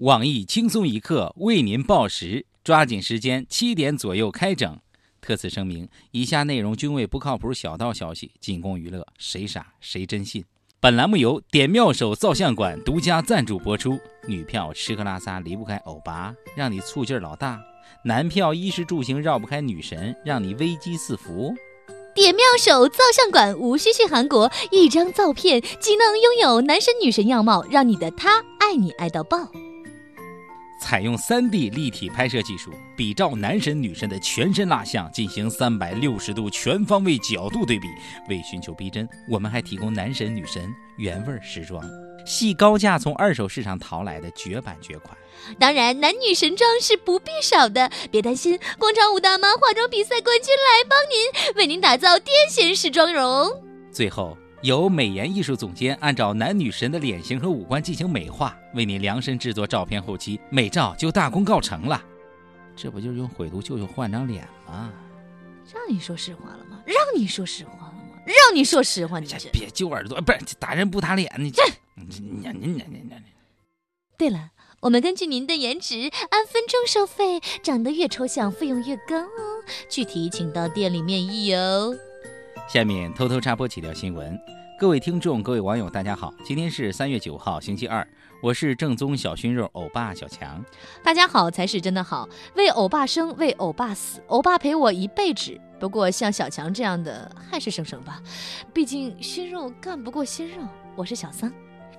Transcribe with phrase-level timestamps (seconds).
[0.00, 4.78] 网易轻松一刻为您报时，抓紧时间，七点左右开整。
[5.22, 10.44] 特此声明，以下内容均为不靠谱小道消息，仅供娱乐，谁傻谁真信。
[10.80, 13.98] 本栏目由点妙手照相馆独家赞助播出。
[14.28, 17.56] 女票吃喝拉撒离不开欧巴，让你醋劲儿老大；
[18.04, 21.54] 男票衣食住行绕不开女神，让你危机四伏。
[22.14, 29.50] 点妙手照相馆无需去韩国，一张照片即能拥有男神女神样貌，让你的他爱你爱到爆。
[30.88, 37.88] 采用 3D 立体拍摄技术，比照男神女神的全身蜡像进行360度全方位角度对比。
[38.28, 41.84] 为寻求逼真，我们还提供男神女神原味时装，
[42.24, 45.18] 系高价从二手市场淘来的绝版绝款。
[45.58, 53.50] 当然，男女神装是不必少的，别担心，广场舞大妈化妆比赛冠军来帮您，为您打造癫痫式妆容。
[53.90, 54.38] 最后。
[54.66, 62.02] 由美颜艺术总监按照男女神的脸型和五官进行美化，为你量身制作照片，后期美照就大功告成了。
[62.74, 64.92] 这不就是用毁图舅舅换张脸吗？
[65.72, 66.82] 让你说实话了吗？
[66.84, 68.20] 让你说实话了吗？
[68.26, 71.62] 让你说实话，你这别揪耳朵，不是打人不打脸，你这
[71.94, 73.14] 你你你你你。
[74.18, 79.62] 对了，我们根据您的颜值按分钟收费，长得越抽象，费用越高哦。
[79.88, 81.96] 具体请到店里面议哦。
[82.66, 84.36] 下面偷偷插播几条新闻。
[84.76, 86.34] 各位听众，各位网友，大家好！
[86.44, 88.06] 今天是三月九号，星期二，
[88.42, 90.62] 我是正宗小熏肉欧巴小强。
[91.00, 95.56] 大家好才是真的好，为欧巴生，为欧巴死，欧巴陪我一辈子。
[95.78, 98.20] 不过像小强这样的，还是生生吧，
[98.74, 100.56] 毕竟熏肉干不过鲜肉。
[100.96, 101.50] 我是小桑，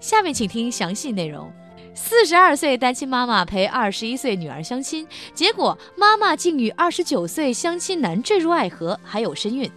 [0.00, 1.52] 下面请听详细内容。
[1.94, 9.70] 四十二岁单亲妈妈陪二十一岁女儿相亲，结果妈妈竟与二十九岁相亲男坠入爱河，还有身孕。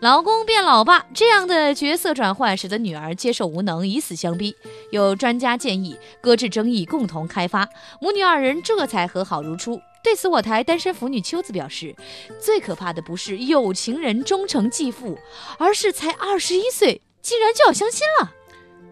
[0.00, 4.54] 老公变老爸这样的角色转换，使得女儿接受无能，以死相逼。
[4.90, 7.68] 有专家建议搁置争议，共同开发，
[8.00, 9.80] 母女二人这才和好如初。
[10.02, 11.94] 对此，我台单身腐女秋子表示，
[12.38, 15.18] 最可怕的不是有情人终成继父，
[15.58, 18.30] 而是才二十一岁，竟然就要相亲了。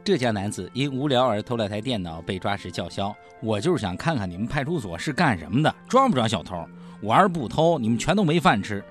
[0.02, 6.66] 浙江男子因无聊而偷了台电脑，被抓时叫嚣：“我就是想看看你们派出所是干什么的，抓不抓小偷？
[7.02, 8.82] 我要是不偷，你们全都没饭吃。”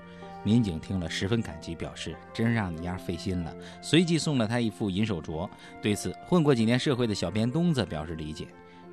[0.44, 5.48] 民警听了十分感激，表示真让你丫费心了，随即送了他一副银手镯。
[5.80, 8.48] 对此，混过几年社会的小编东子表示理解：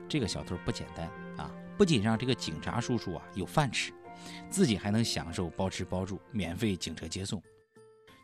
[0.07, 3.91] 这个小偷不简单啊，不仅让这个警察叔叔啊有饭吃，
[4.49, 7.41] 自己还能享受包吃包住、免费警车接送。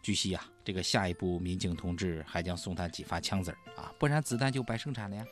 [0.03, 5.25] 据悉啊，这个下一步民警同志还将送他几发枪子儿啊，不然子弹就白生产了呀。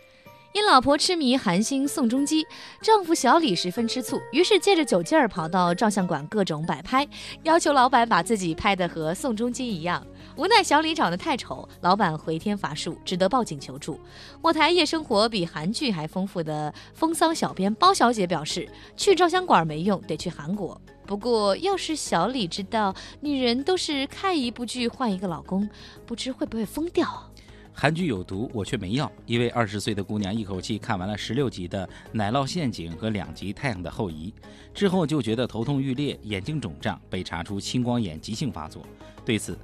[0.53, 2.45] 因老婆痴迷韩星宋仲基，
[2.79, 7.07] 丈夫小李十分吃醋，于是借着酒劲儿跑到照相馆各种摆拍，
[7.41, 10.05] 要求老板把自己拍得和宋仲基一样。
[10.35, 13.99] 无奈小李长得太丑，老板回天乏术，只得报警求助。
[14.43, 20.79] 我台夜生活比韩剧还丰富的风骚小编包小姐表示，去照相馆没用，得去韩国。
[21.07, 25.67] 不过要是小李知道女人都是看一部剧换一个老公，
[26.05, 27.32] 不知会不会疯掉。
[27.75, 29.11] 韩剧有毒，我却没药。
[29.25, 34.31] 一位二十岁的姑娘一口气看完了十六集的《奶酪陷阱》和两集《太阳的后裔》，
[34.73, 38.85] 之后就觉得头痛欲裂、眼睛肿胀，被查出青光眼急性发作。
[39.25, 39.57] 对此，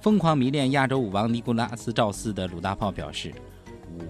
[0.00, 3.32] 疯狂迷恋亚洲舞王尼古拉斯赵四的鲁大炮表示：“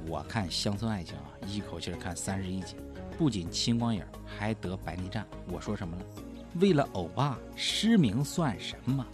[0.09, 2.75] 我看《乡村爱情》啊，一口气看三十一集，
[3.17, 5.25] 不仅青光眼，还得白内障。
[5.51, 6.05] 我说什么了？
[6.61, 9.07] 为了欧巴失明算什么？”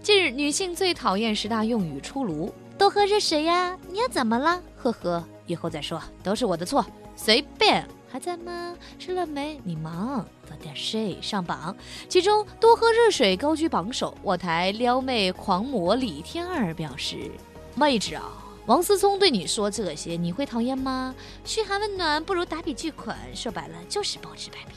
[0.00, 2.54] 近日，女性最讨厌十大用语出炉。
[2.84, 3.74] 多喝热水呀！
[3.90, 4.62] 你要怎么了？
[4.76, 6.84] 呵呵，以后再说，都是我的错，
[7.16, 7.82] 随便。
[8.10, 8.76] 还在吗？
[8.98, 9.58] 吃了没？
[9.64, 11.18] 你忙，早点睡。
[11.22, 11.74] 上榜，
[12.10, 14.14] 其中多喝热水高居榜首。
[14.20, 17.30] 我台撩妹狂魔李天二表示
[17.74, 18.30] ：“妹子啊，
[18.66, 21.14] 王思聪对你说这些，你会讨厌吗？
[21.42, 24.74] 嘘寒问暖不如打笔巨款，说白了就是包治百病。”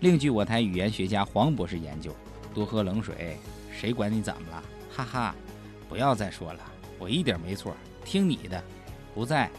[0.00, 2.12] 另据我台语言学家黄博士研究，
[2.52, 3.38] 多喝冷水，
[3.70, 4.62] 谁管你怎么了？
[4.90, 5.34] 哈哈，
[5.88, 6.60] 不要再说了。
[6.98, 8.62] 我一点没错，听你的，
[9.14, 9.50] 不在，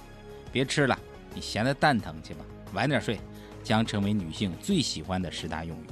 [0.52, 1.00] 别吃了，
[1.34, 3.20] 你闲的蛋疼去吧，晚点睡，
[3.64, 5.86] 将成为女性最喜欢的十大用语。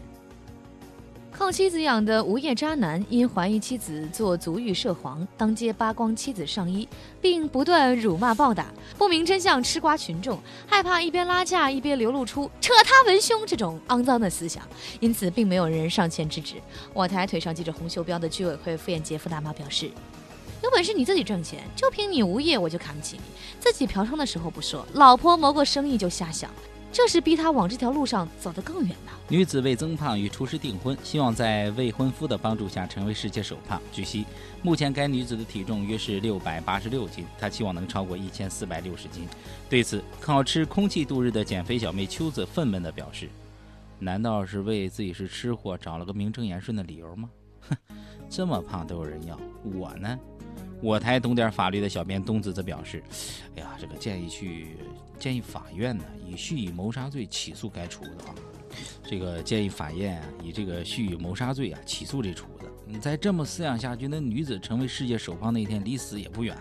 [1.32, 6.90] 靠妻子养的无业渣男，因怀疑妻子做足浴涉黄，当街扒光妻子上衣，
[7.22, 8.66] 并不断辱骂暴打，
[8.98, 14.68] 不明真相吃瓜群众害怕一边拉架一边流露出扯他文胸这种肮脏的思想，
[15.00, 16.56] 因此并没有人上前制止。
[16.92, 19.92] 我台腿上系着红袖标的居委会妇炎洁夫大妈表示。
[20.63, 23.24] 有本事你自己挣钱，就凭你无业我就看不起你。
[23.59, 26.50] 自己嫖娼的时候不说，老婆谋个生意就瞎想。
[26.89, 29.12] 这是逼她往这条路上走得更远呢。
[29.27, 33.80] 女子为增胖与厨师订婚，希望在未婚夫的帮助下成为世界首胖。
[33.92, 34.25] 据悉，
[34.63, 39.27] 目前该女子的体重约是六百八十六斤，她期望能超过一千四百六十斤。
[39.69, 43.30] 对此，靠吃空气度日的减肥小妹秋子愤懑地表示
[44.00, 47.30] ：“难道是为自己是吃货找了个名正言顺的理由吗？
[47.69, 47.77] 哼，
[48.30, 50.18] 这么胖都有人要，我呢？”
[50.82, 53.04] 我台懂点法律的小编东子则表示
[53.58, 54.78] ：“哎呀，这个建议去
[55.18, 58.36] 建议法院呢，以蓄意谋杀罪起诉该厨子啊。”
[59.04, 62.70] 这个建议法院啊，以这个蓄意谋杀罪啊起诉这厨子。
[62.86, 66.56] 你再这么饲养下去，那女子成为世界首胖那一天离死也不远。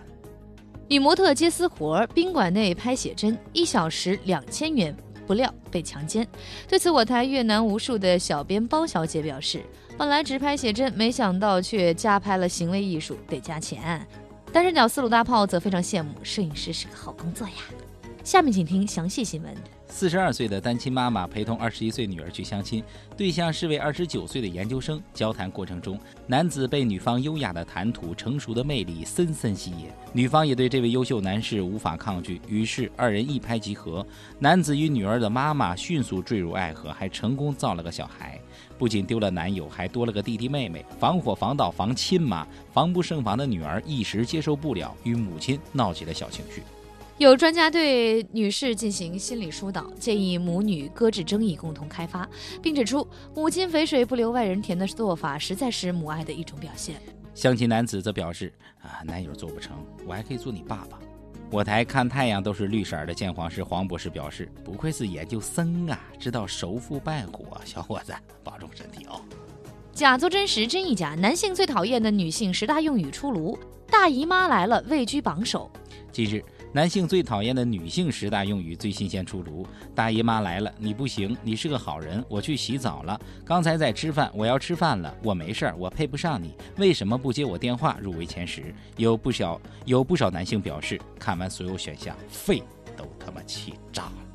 [0.89, 4.95] 女模特接私活，宾馆内拍写真，一小时两千元，
[5.27, 6.25] 不料被强奸。
[6.67, 9.61] 对此，我台越南无数的小编包小姐表示，
[9.97, 14.07] 本来只拍写真，没想到却加拍了行为艺术，得加钱。
[14.51, 17.55] 单身鸟丝鲁大炮则非常羡慕，摄影师是个好工作呀。
[18.23, 19.53] 下面请听详细新闻。
[19.89, 22.83] 四十二岁的单亲妈妈陪同二十一岁女儿去相亲，
[23.15, 25.01] 对象是位二十九岁的研究生。
[25.13, 34.05] 交谈过程中，男子被女方优雅的谈吐、成熟的魅力深深吸引，女方也对这位优秀男士无法抗拒，于是二人一拍即合。
[34.37, 38.39] 男子与女儿的妈妈迅速坠入爱河，还成功造了个小孩。
[38.77, 40.85] 不仅丢了男友，还多了个弟弟妹妹。
[40.99, 46.61] 防火防盗防亲妈，防不胜防的女儿一时接受不了，与母亲闹起了小情绪。
[47.17, 52.29] 有专家对女士进行心理疏导，建议母女搁置争议，共同开发，
[52.61, 57.01] 并指出母亲肥水不流外人田的做法实在是母爱的一种表现。
[57.33, 58.53] 相亲男子则表示
[58.83, 60.99] ：“啊，男友做不成，我还可以做你爸爸。”
[61.49, 69.19] 我台看太阳都是绿色的鉴黄师黄博士表示：“不愧是研究生啊，知道熟妇败火，小伙子保重身体哦。”
[69.91, 71.15] 假作真实，真亦假。
[71.15, 73.57] 男性最讨厌的女性十大用语出炉，
[73.89, 75.71] 大姨妈来了位居榜首。
[76.11, 76.43] 近日。
[76.77, 79.65] 男性最讨厌的女性十大用语最新鲜出炉，
[79.95, 87.97] 大姨妈来了，你不行，你是个好人，我去洗澡了，刚才在吃饭，我要吃饭了，我没事儿，我配不上你，为什么不接我电话？
[87.99, 92.61] 入围前十，有不少有不少男性表示，看完所有选项，肺
[92.95, 94.26] 都他妈气炸了。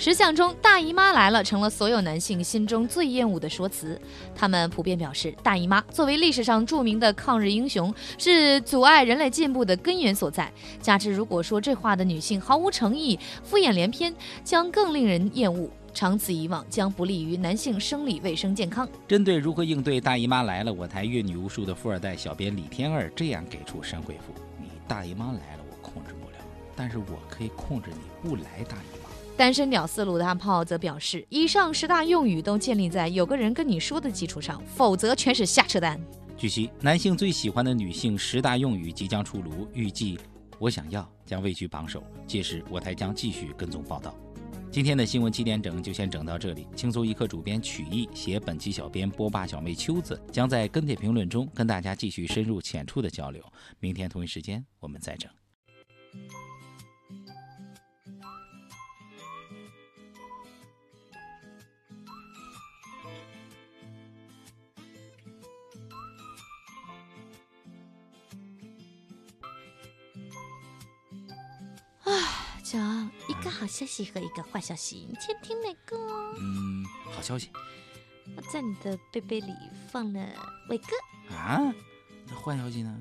[0.00, 4.00] 十项中，大姨妈来了成了所有男性心中最厌恶的说辞。
[4.34, 10.50] 他们普遍表示，大姨妈作为历史上著名的抗日英雄，是阻碍人类进步的根源所在。
[10.80, 14.10] 加之如果说这话的女性毫无诚意、敷衍连篇，
[14.42, 15.68] 将更令人厌恶。
[15.92, 18.88] 长此以往，将不利于男性生理卫生健康。
[19.06, 26.29] 针对如何应对大姨妈来了，我台阅女无数的富二代小编李天二这样给出神回复：你大姨妈来了，我控制不了，
[26.80, 29.10] 但是我可以控制你不来大姨妈。
[29.36, 36.00] 单身屌丝鲁大炮则表示，以上十大用语都建立在有个人跟你说的基础上，否则全是瞎扯淡。
[36.38, 40.18] 据悉，男性最喜欢的女性十大用语即将出炉，预计
[40.58, 42.02] “我想要”将位居榜首。
[42.26, 44.14] 届时，我台将继续跟踪报道。
[44.70, 46.66] 今天的新闻七点整就先整到这里。
[46.74, 53.44] 轻松一刻主编曲艺写本期小编波霸小妹秋子将在跟帖评论中跟大家继续深入浅出的交流。
[53.80, 55.30] 明天同一时间我们再整。
[72.70, 75.96] 讲一个好消息和一个坏消息，你先听哪个？
[76.38, 77.50] 嗯，好消息。
[78.36, 79.52] 我在你的背背里
[79.90, 80.24] 放了
[80.68, 81.34] 伟哥。
[81.34, 81.58] 啊？
[82.28, 82.96] 那坏消息呢？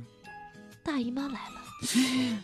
[0.84, 1.62] 大姨妈来了。